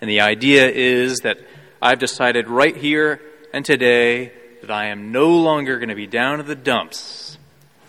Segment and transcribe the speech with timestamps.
[0.00, 1.38] And the idea is that
[1.80, 3.20] I've decided right here
[3.52, 7.38] and today that I am no longer going to be down in the dumps.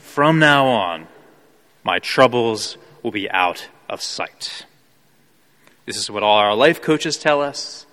[0.01, 1.07] From now on,
[1.83, 4.65] my troubles will be out of sight.
[5.87, 7.85] This is what all our life coaches tell us.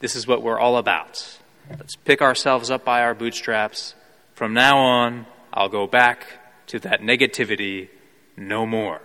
[0.00, 1.38] This is what we're all about.
[1.70, 3.94] Let's pick ourselves up by our bootstraps.
[4.34, 6.26] From now on, I'll go back
[6.66, 7.88] to that negativity
[8.36, 9.00] no more.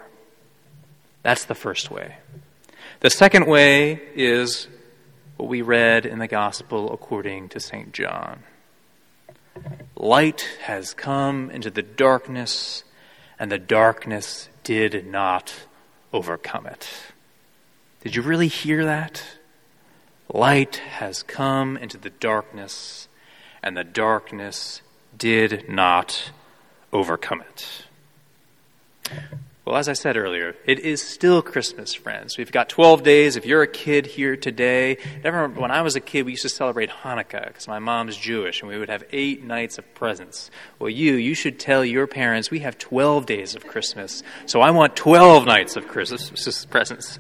[1.22, 2.18] That's the first way.
[3.00, 4.68] The second way is
[5.38, 7.94] what we read in the Gospel according to St.
[7.94, 8.44] John.
[9.96, 12.84] Light has come into the darkness,
[13.40, 15.54] and the darkness did not
[16.12, 16.90] overcome it.
[18.04, 19.24] Did you really hear that?
[20.28, 23.08] Light has come into the darkness,
[23.62, 24.82] and the darkness
[25.18, 26.32] did not
[26.92, 27.86] overcome it.
[29.64, 32.38] Well, as I said earlier, it is still Christmas, friends.
[32.38, 33.38] We've got 12 days.
[33.38, 36.42] If you're a kid here today, I remember when I was a kid, we used
[36.42, 40.52] to celebrate Hanukkah because my mom's Jewish, and we would have eight nights of presents.
[40.78, 44.72] Well, you, you should tell your parents we have 12 days of Christmas, so I
[44.72, 47.18] want 12 nights of Christmas presents.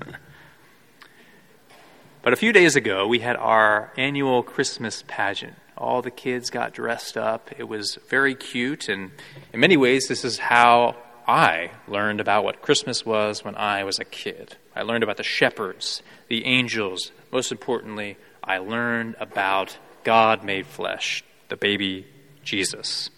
[2.23, 5.55] But a few days ago, we had our annual Christmas pageant.
[5.77, 7.49] All the kids got dressed up.
[7.57, 9.11] It was very cute, and
[9.51, 10.95] in many ways, this is how
[11.27, 14.55] I learned about what Christmas was when I was a kid.
[14.73, 17.11] I learned about the shepherds, the angels.
[17.29, 22.07] Most importantly, I learned about God made flesh, the baby
[22.45, 23.09] Jesus.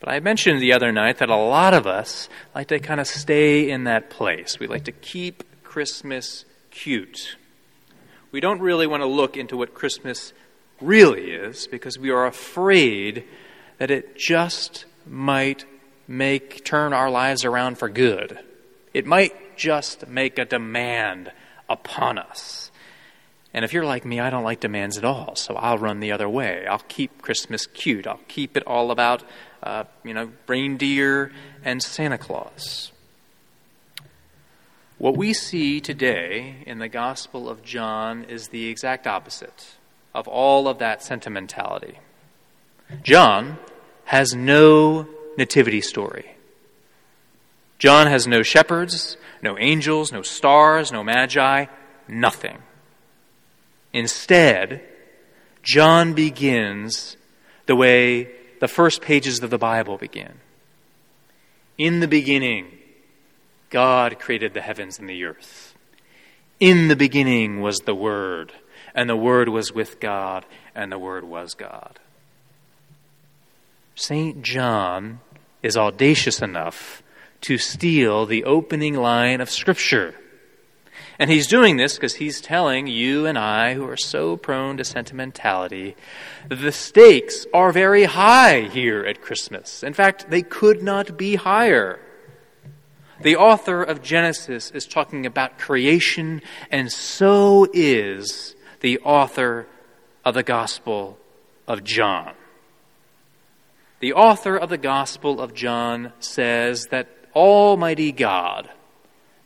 [0.00, 3.06] But I mentioned the other night that a lot of us like to kind of
[3.06, 4.58] stay in that place.
[4.58, 7.36] We like to keep Christmas cute
[8.30, 10.32] we don't really want to look into what Christmas
[10.80, 13.24] really is because we are afraid
[13.78, 15.64] that it just might
[16.06, 18.38] make turn our lives around for good.
[18.94, 21.32] It might just make a demand
[21.68, 22.70] upon us.
[23.54, 26.12] And if you're like me, I don't like demands at all, so I'll run the
[26.12, 26.66] other way.
[26.66, 28.06] I'll keep Christmas cute.
[28.06, 29.22] I'll keep it all about,
[29.62, 31.32] uh, you know, reindeer
[31.64, 32.92] and Santa Claus.
[34.98, 39.76] What we see today in the Gospel of John is the exact opposite
[40.12, 42.00] of all of that sentimentality.
[43.04, 43.58] John
[44.06, 45.06] has no
[45.36, 46.34] nativity story.
[47.78, 51.66] John has no shepherds, no angels, no stars, no magi,
[52.08, 52.58] nothing.
[53.92, 54.82] Instead,
[55.62, 57.16] John begins
[57.66, 60.40] the way the first pages of the Bible begin.
[61.76, 62.77] In the beginning,
[63.70, 65.74] God created the heavens and the earth.
[66.60, 68.52] In the beginning was the Word,
[68.94, 71.98] and the Word was with God, and the Word was God.
[73.94, 74.42] St.
[74.42, 75.20] John
[75.62, 77.02] is audacious enough
[77.42, 80.14] to steal the opening line of Scripture.
[81.18, 84.84] And he's doing this because he's telling you and I, who are so prone to
[84.84, 85.96] sentimentality,
[86.48, 89.82] that the stakes are very high here at Christmas.
[89.82, 91.98] In fact, they could not be higher.
[93.20, 96.40] The author of Genesis is talking about creation,
[96.70, 99.66] and so is the author
[100.24, 101.18] of the Gospel
[101.66, 102.34] of John.
[104.00, 108.70] The author of the Gospel of John says that Almighty God,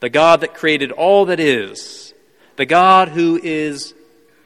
[0.00, 2.12] the God that created all that is,
[2.56, 3.94] the God who is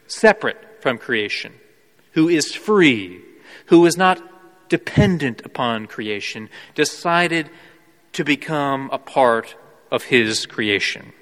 [0.07, 1.53] separate from creation,
[2.13, 3.21] who is free,
[3.67, 4.23] who is not
[4.69, 7.51] dependent upon creation, decided
[8.17, 9.57] to become a part
[9.93, 11.13] of his creation.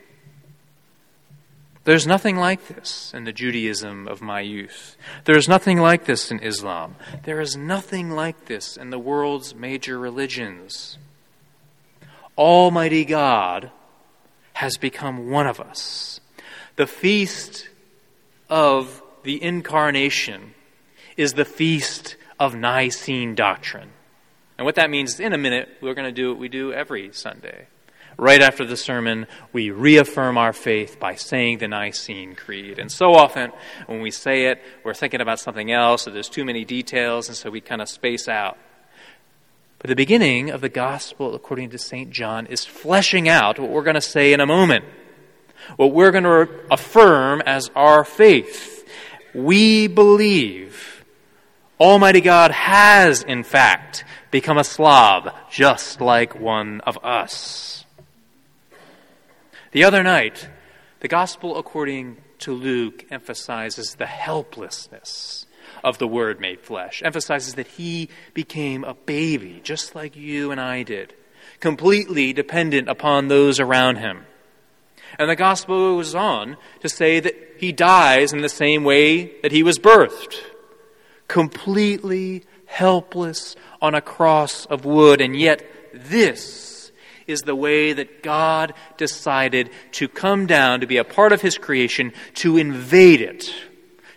[1.82, 4.96] There's nothing like this in the Judaism of my youth.
[5.24, 6.94] There is nothing like this in Islam.
[7.24, 10.96] There is nothing like this in the world's major religions.
[12.38, 13.72] Almighty God
[14.52, 16.20] has become one of us.
[16.76, 17.68] The feast
[18.48, 20.54] of the incarnation
[21.16, 23.90] is the feast of Nicene doctrine.
[24.56, 26.72] And what that means is in a minute, we're going to do what we do
[26.72, 27.66] every Sunday.
[28.16, 32.78] Right after the sermon, we reaffirm our faith by saying the Nicene Creed.
[32.78, 33.50] And so often,
[33.86, 37.36] when we say it, we're thinking about something else, or there's too many details, and
[37.36, 38.56] so we kind of space out.
[39.80, 42.10] But the beginning of the Gospel, according to St.
[42.10, 44.84] John, is fleshing out what we're going to say in a moment,
[45.74, 48.88] what we're going to affirm as our faith.
[49.34, 50.93] We believe
[51.80, 57.84] Almighty God has, in fact, become a Slav, just like one of us.
[59.72, 60.48] The other night,
[61.00, 65.46] the gospel according to Luke emphasizes the helplessness
[65.82, 70.60] of the Word made flesh, emphasizes that he became a baby, just like you and
[70.60, 71.12] I did,
[71.58, 74.26] completely dependent upon those around him.
[75.18, 79.52] And the gospel goes on to say that he dies in the same way that
[79.52, 80.36] he was birthed,
[81.28, 86.92] completely helpless on a cross of wood, and yet this
[87.26, 91.56] is the way that God decided to come down, to be a part of His
[91.56, 93.54] creation, to invade it,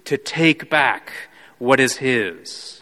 [0.06, 1.12] to take back
[1.58, 2.82] what is His.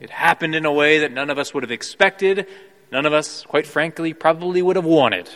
[0.00, 2.46] It happened in a way that none of us would have expected,
[2.92, 5.28] none of us, quite frankly, probably would have wanted.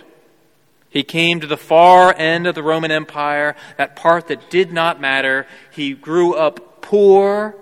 [0.89, 5.01] He came to the far end of the Roman Empire, that part that did not
[5.01, 5.47] matter.
[5.71, 7.57] He grew up poor,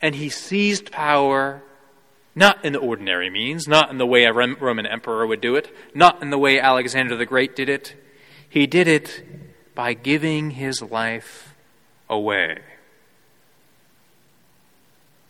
[0.00, 1.62] and he seized power
[2.34, 5.74] not in the ordinary means, not in the way a Roman emperor would do it,
[5.94, 7.94] not in the way Alexander the Great did it.
[8.48, 9.22] He did it
[9.74, 11.54] by giving his life
[12.08, 12.58] away.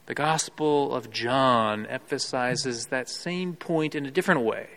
[0.07, 4.69] The Gospel of John emphasizes that same point in a different way.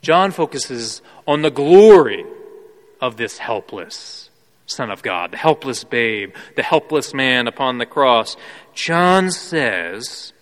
[0.00, 2.24] John focuses on the glory
[3.00, 4.27] of this helpless
[4.68, 8.36] Son of God, the helpless babe, the helpless man upon the cross.
[8.74, 10.32] John says,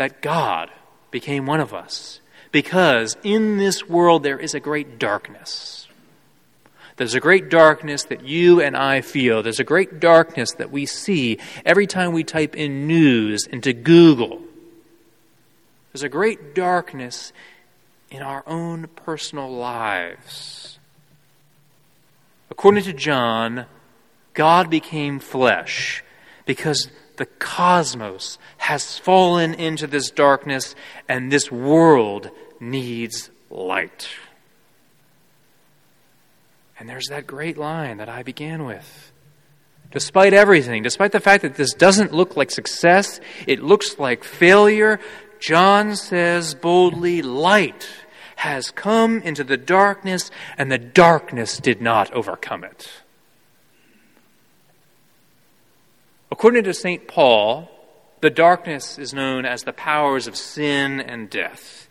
[0.00, 0.70] that God
[1.10, 2.22] became one of us.
[2.52, 5.88] Because in this world there is a great darkness.
[6.96, 9.42] There's a great darkness that you and I feel.
[9.42, 14.40] There's a great darkness that we see every time we type in news into Google.
[15.92, 17.34] There's a great darkness
[18.10, 20.78] in our own personal lives.
[22.50, 23.66] According to John,
[24.34, 26.04] God became flesh
[26.44, 30.74] because the cosmos has fallen into this darkness,
[31.08, 34.08] and this world needs light.
[36.78, 39.12] And there's that great line that I began with.
[39.92, 44.98] Despite everything, despite the fact that this doesn't look like success, it looks like failure,
[45.40, 47.86] John says boldly, light
[48.40, 52.90] has come into the darkness, and the darkness did not overcome it.
[56.32, 57.06] According to St.
[57.06, 57.70] Paul,
[58.22, 61.86] the darkness is known as the powers of sin and death.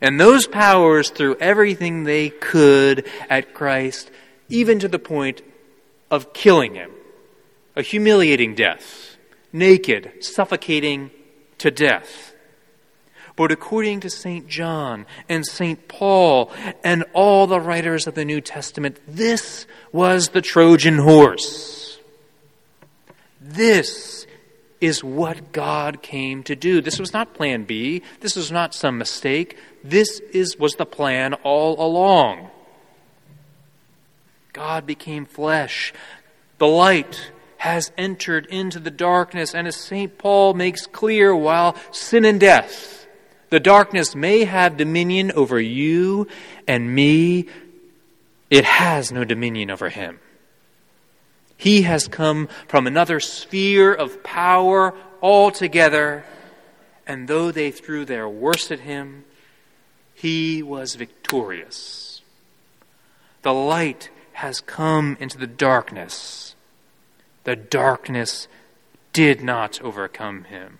[0.00, 4.10] And those powers threw everything they could at Christ,
[4.48, 5.42] even to the point
[6.10, 6.90] of killing him.
[7.76, 9.16] A humiliating death,
[9.52, 11.12] naked, suffocating
[11.58, 12.34] to death.
[13.38, 14.46] But according to St.
[14.48, 15.88] John and St.
[15.88, 16.52] Paul
[16.84, 21.78] and all the writers of the New Testament, this was the Trojan horse
[23.48, 24.26] this
[24.80, 26.80] is what God came to do.
[26.80, 28.02] This was not plan B.
[28.20, 29.56] This was not some mistake.
[29.82, 32.50] This is, was the plan all along.
[34.52, 35.92] God became flesh.
[36.58, 40.16] The light has entered into the darkness, and as St.
[40.16, 42.97] Paul makes clear, while sin and death,
[43.50, 46.26] the darkness may have dominion over you
[46.66, 47.46] and me,
[48.50, 50.20] it has no dominion over him.
[51.56, 56.24] He has come from another sphere of power altogether,
[57.06, 59.24] and though they threw their worst at him,
[60.14, 62.22] he was victorious.
[63.42, 66.54] The light has come into the darkness.
[67.44, 68.46] The darkness
[69.12, 70.78] did not overcome him.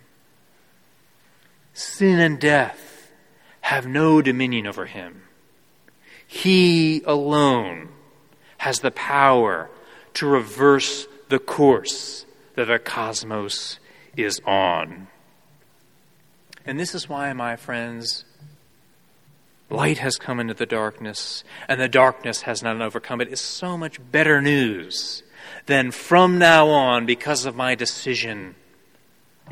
[1.98, 3.10] Sin and death
[3.60, 5.22] have no dominion over him.
[6.28, 7.88] He alone
[8.58, 9.68] has the power
[10.14, 12.24] to reverse the course
[12.54, 13.80] that the cosmos
[14.16, 15.08] is on.
[16.64, 18.24] And this is why, my friends,
[19.68, 23.26] light has come into the darkness, and the darkness has not overcome it.
[23.26, 25.24] it, is so much better news
[25.66, 28.54] than from now on, because of my decision,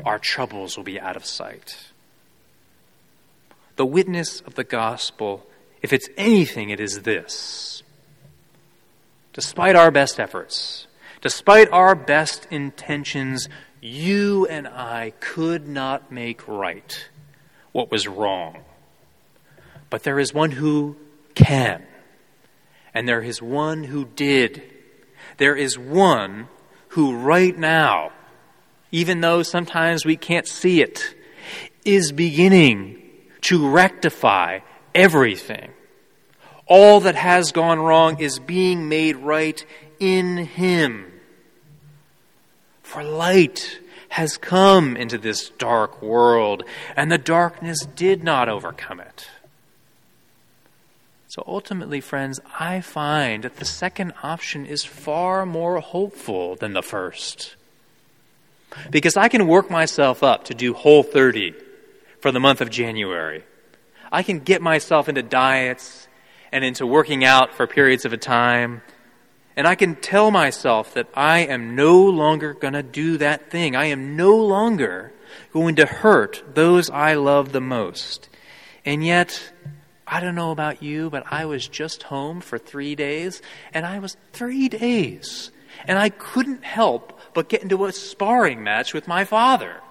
[0.05, 1.91] our troubles will be out of sight.
[3.77, 5.47] The witness of the gospel,
[5.81, 7.83] if it's anything, it is this
[9.33, 10.87] despite our best efforts,
[11.21, 13.47] despite our best intentions,
[13.81, 17.07] you and I could not make right
[17.71, 18.63] what was wrong.
[19.91, 20.95] But there is one who
[21.35, 21.85] can,
[22.95, 24.63] and there is one who did.
[25.37, 26.47] There is one
[26.89, 28.11] who, right now,
[28.91, 31.13] even though sometimes we can't see it,
[31.85, 33.06] is beginning
[33.41, 34.59] to rectify
[34.93, 35.71] everything.
[36.65, 39.63] All that has gone wrong is being made right
[39.99, 41.11] in Him.
[42.83, 43.79] For light
[44.09, 46.63] has come into this dark world,
[46.95, 49.27] and the darkness did not overcome it.
[51.27, 56.81] So ultimately, friends, I find that the second option is far more hopeful than the
[56.81, 57.55] first.
[58.89, 61.53] Because I can work myself up to do whole 30
[62.19, 63.43] for the month of January.
[64.11, 66.07] I can get myself into diets
[66.51, 68.81] and into working out for periods of a time.
[69.55, 73.75] And I can tell myself that I am no longer going to do that thing.
[73.75, 75.13] I am no longer
[75.51, 78.29] going to hurt those I love the most.
[78.85, 79.51] And yet,
[80.05, 83.41] I don't know about you, but I was just home for three days,
[83.73, 85.51] and I was three days,
[85.85, 89.81] and I couldn't help but get into a sparring match with my father.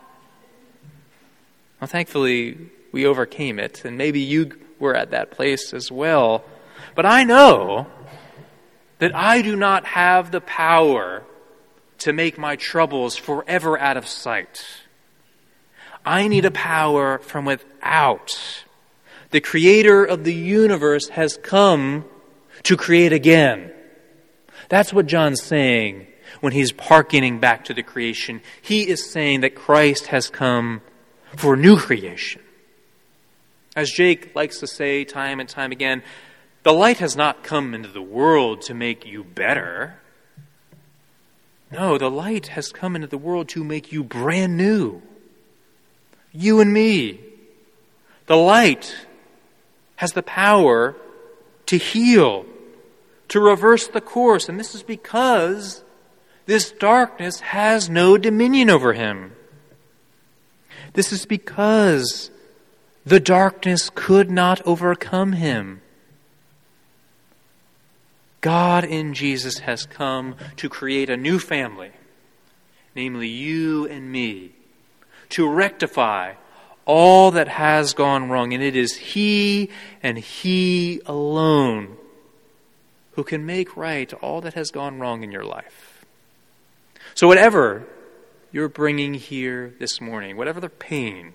[1.87, 2.59] Well, thankfully,
[2.90, 6.43] we overcame it, and maybe you were at that place as well.
[6.97, 7.87] But I know
[8.99, 11.23] that I do not have the power
[11.99, 14.66] to make my troubles forever out of sight.
[16.05, 18.64] I need a power from without
[19.31, 22.05] the creator of the universe has come
[22.64, 23.71] to create again.
[24.69, 26.09] That's what John's saying
[26.40, 28.43] when he's hearkening back to the creation.
[28.61, 30.83] He is saying that Christ has come
[31.37, 32.43] for new creation.
[33.76, 36.02] As Jake likes to say time and time again,
[36.62, 40.00] the light has not come into the world to make you better.
[41.71, 45.02] No, the light has come into the world to make you brand new.
[46.33, 47.21] You and me.
[48.26, 48.97] The light
[49.97, 50.97] has the power
[51.66, 52.47] to heal,
[53.28, 54.49] to reverse the course.
[54.49, 55.85] And this is because
[56.47, 59.36] this darkness has no dominion over him.
[60.97, 62.31] This is because
[63.05, 65.83] the darkness could not overcome him.
[68.41, 71.91] God in Jesus has come to create a new family,
[72.95, 74.53] namely you and me,
[75.31, 76.33] to rectify
[76.87, 78.55] all that has gone wrong.
[78.55, 79.69] And it is He
[80.03, 81.99] and He alone
[83.12, 86.07] who can make right all that has gone wrong in your life.
[87.15, 87.87] So, whatever
[88.53, 91.35] you're bringing here this morning, whatever the pain,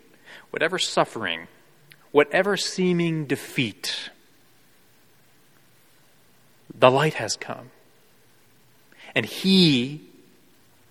[0.50, 1.48] whatever suffering,
[2.12, 4.10] whatever seeming defeat,
[6.78, 7.72] the light has come.
[9.14, 10.02] And He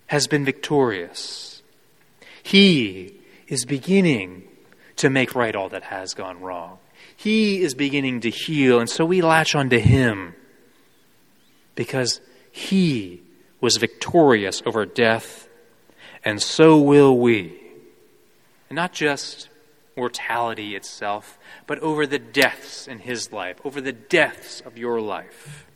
[0.07, 1.62] has been victorious.
[2.43, 3.15] He
[3.49, 4.45] is beginning
[4.97, 6.79] to make right all that has gone wrong.
[7.17, 10.35] He is beginning to heal, and so we latch onto Him
[11.75, 13.23] because He
[13.61, 15.49] was victorious over death,
[16.25, 17.59] and so will we.
[18.69, 19.49] And not just
[19.97, 25.67] mortality itself, but over the deaths in His life, over the deaths of your life.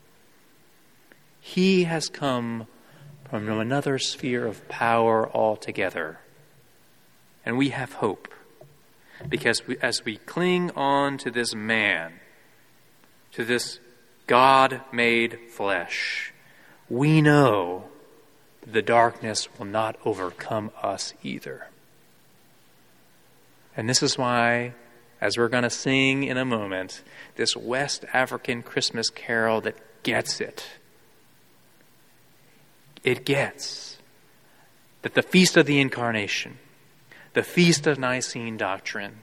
[1.40, 2.66] He has come
[3.28, 6.20] from another sphere of power altogether,
[7.44, 8.32] and we have hope
[9.28, 12.14] because we, as we cling on to this man,
[13.32, 13.80] to this
[14.26, 16.32] God made flesh,
[16.88, 17.88] we know
[18.66, 21.68] the darkness will not overcome us either.
[23.76, 24.74] And this is why,
[25.20, 27.02] as we're going to sing in a moment,
[27.36, 30.66] this West African Christmas carol that gets it,
[33.02, 33.98] it gets
[35.02, 36.58] that the feast of the incarnation
[37.34, 39.22] the Feast of Nicene doctrine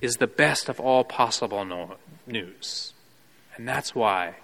[0.00, 2.94] is the best of all possible no- news.
[3.56, 4.36] And that's why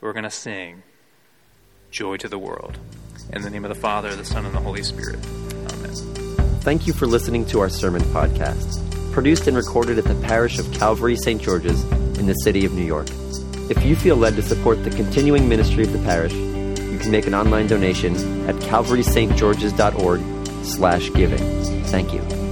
[0.00, 0.82] we're going to sing
[1.90, 2.78] Joy to the World.
[3.34, 5.18] In the name of the Father, the Son, and the Holy Spirit.
[5.72, 5.92] Amen.
[6.60, 8.80] Thank you for listening to our sermon podcast,
[9.12, 11.42] produced and recorded at the parish of Calvary St.
[11.42, 11.82] George's
[12.18, 13.08] in the city of New York.
[13.68, 17.26] If you feel led to support the continuing ministry of the parish, you can make
[17.26, 18.14] an online donation
[18.48, 21.84] at calvarystgeorges.org slash giving.
[21.86, 22.43] Thank you.